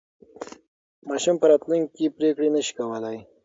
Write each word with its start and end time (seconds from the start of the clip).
ماشوم 1.07 1.35
په 1.39 1.45
راتلونکي 1.51 1.89
کې 1.95 2.15
پرېکړې 2.17 2.49
نه 2.55 2.61
شي 2.65 2.73
کولای. 2.79 3.17